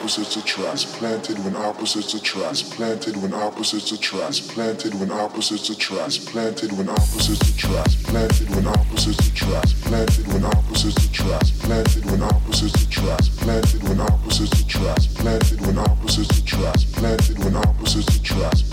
opposites 0.00 0.36
attract 0.36 0.86
planted 0.94 1.38
when 1.44 1.56
opposites 1.56 2.14
attract 2.14 2.70
planted 2.70 3.16
when 3.22 3.32
opposites 3.34 3.92
attract 3.92 4.48
planted 4.48 4.94
when 5.00 5.10
opposites 5.10 5.70
attract 5.70 6.26
planted 6.26 6.70
when 6.72 6.88
opposites 6.88 7.48
attract 7.50 8.04
planted 8.04 8.48
when 8.54 8.66
opposites 8.66 9.28
attract 9.28 9.80
planted 9.82 10.26
when 10.28 10.44
opposites 10.44 11.06
attract 11.06 11.50
planted 11.60 12.04
when 12.06 12.22
opposites 12.22 12.82
attract 12.82 13.36
planted 13.38 13.82
when 13.82 14.00
opposites 14.00 14.60
attract 14.62 15.14
planted 15.16 15.60
when 15.60 15.78
opposites 15.78 16.40
attract 16.40 16.92
planted 16.94 17.38
when 17.44 17.56
opposites 17.56 18.16
attract 18.16 18.69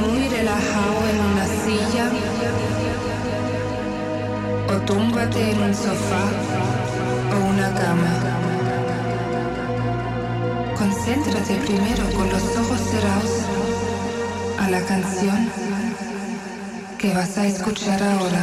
Muy 0.00 0.28
relajado 0.28 1.08
en 1.08 1.20
una 1.20 1.46
silla 1.46 2.10
o 4.68 4.80
túmbate 4.86 5.52
en 5.52 5.62
un 5.62 5.74
sofá 5.74 6.24
o 7.32 7.50
una 7.50 7.72
cama. 7.74 8.12
Concéntrate 10.76 11.54
primero 11.66 12.04
con 12.16 12.28
los 12.28 12.42
ojos 12.56 12.80
cerrados 12.80 13.44
a 14.58 14.70
la 14.70 14.80
canción 14.84 15.48
que 16.98 17.14
vas 17.14 17.38
a 17.38 17.46
escuchar 17.46 18.02
ahora. 18.02 18.42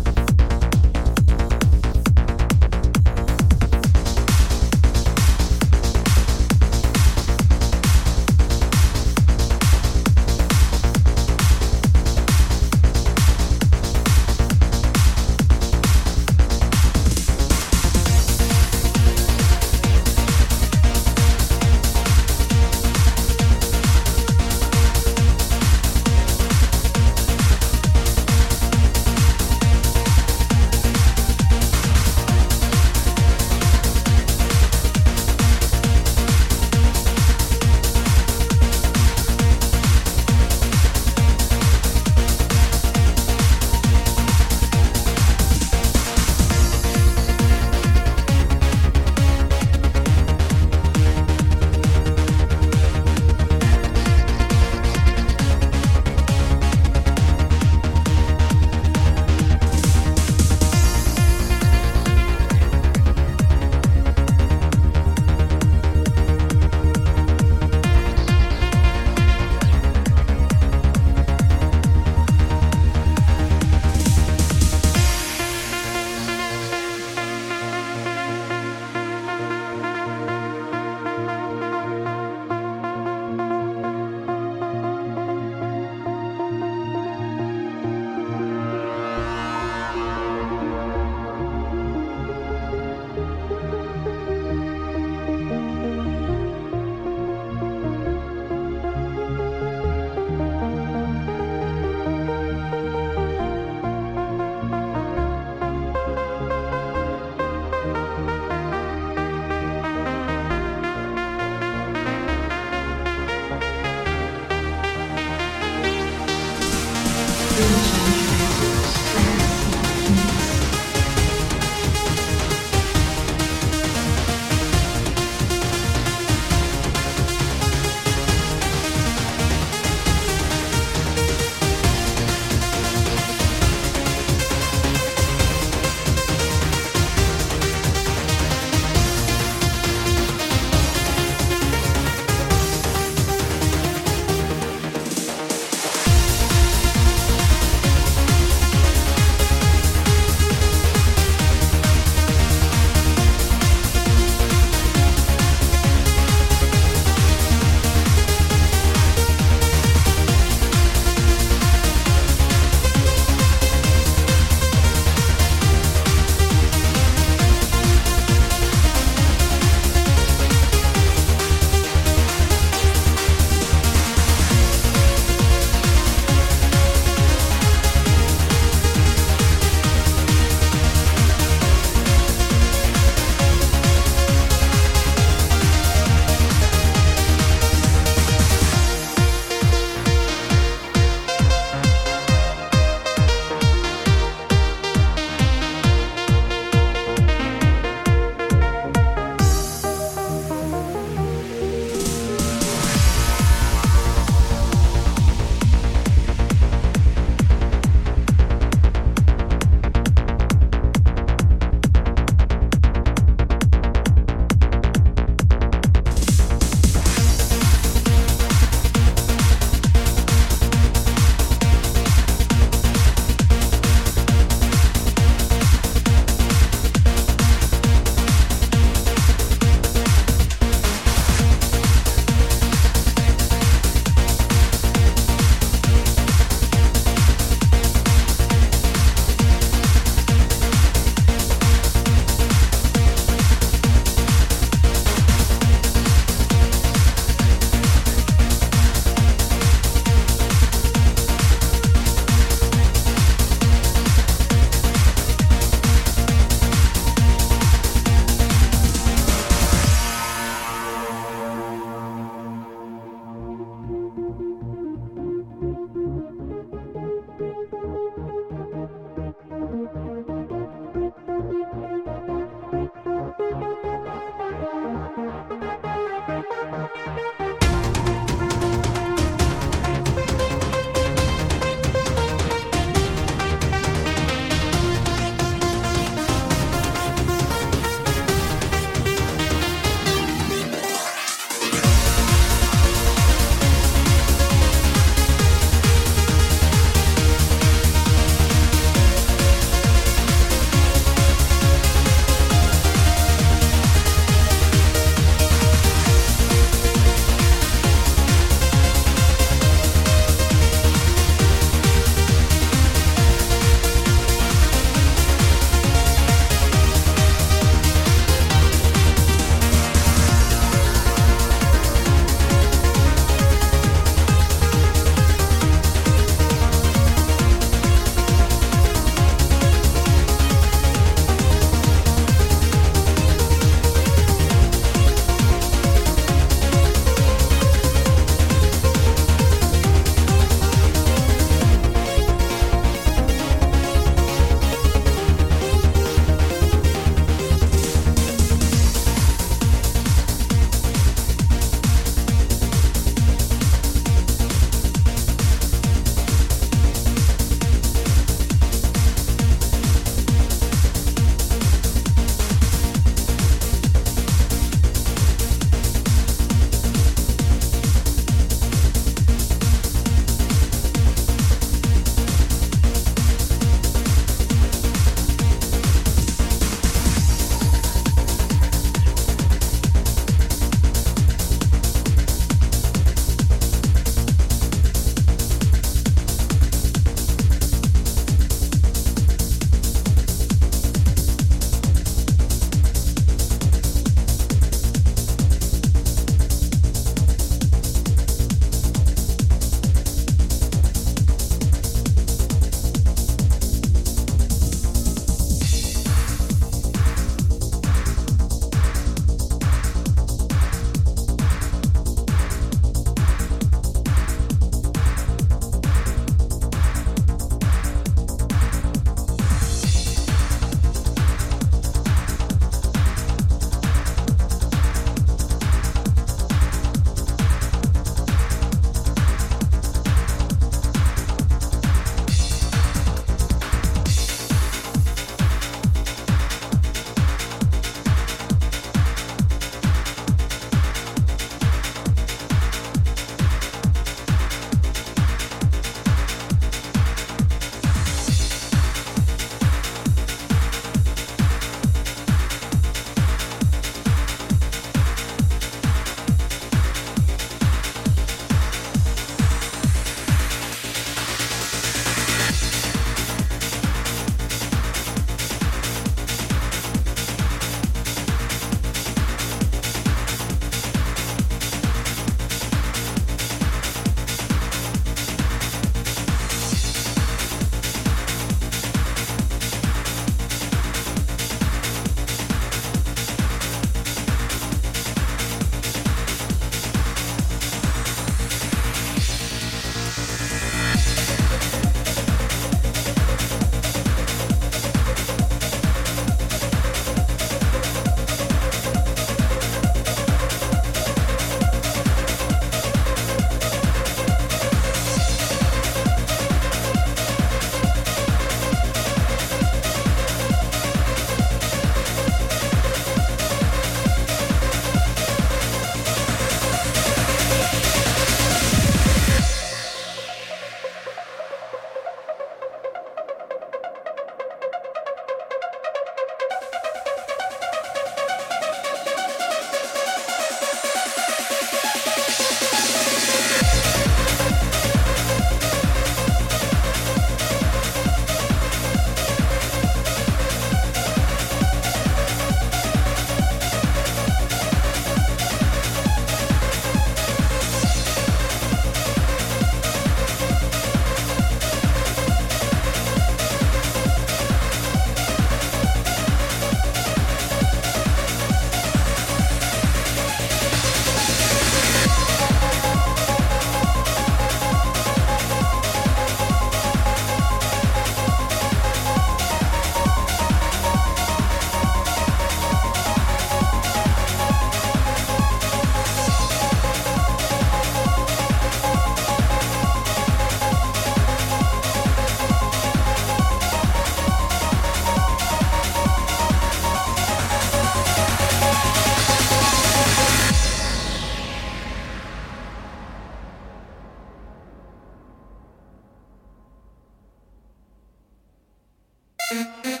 Música 599.51 600.00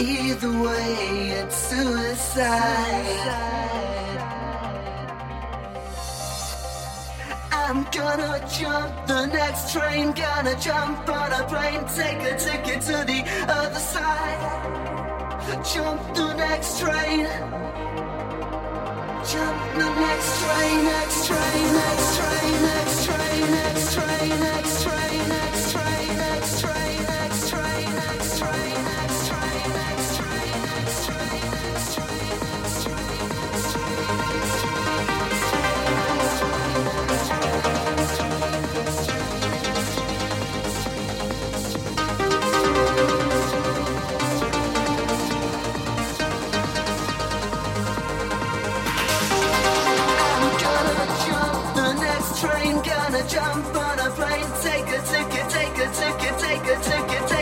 Either 0.00 0.50
way, 0.62 1.30
it's 1.40 1.56
suicide. 1.56 2.50
I'm 7.52 7.84
gonna 7.92 8.48
jump 8.58 9.06
the 9.06 9.26
next 9.26 9.74
train, 9.74 10.12
gonna 10.12 10.58
jump 10.58 11.06
on 11.06 11.32
a 11.32 11.46
plane, 11.46 11.84
take 11.94 12.22
a 12.22 12.38
ticket 12.38 12.80
to 12.88 13.04
the 13.04 13.22
other 13.46 13.78
side. 13.78 14.70
Jump 15.74 16.14
the 16.14 16.32
next 16.34 16.80
train. 16.80 17.26
Jump 19.30 19.58
the 19.80 19.90
next 20.00 20.40
train, 20.40 20.84
next 20.84 21.26
train, 21.26 21.72
next 21.74 22.16
train, 22.16 22.62
next 22.62 23.04
train, 23.04 23.52
next 23.52 23.94
train, 23.94 24.30
next 24.30 24.32
train. 24.32 24.40
Next 24.40 24.82
train. 24.82 24.99
ticket, 56.70 56.84
ticket, 56.84 57.28
ticket. 57.28 57.39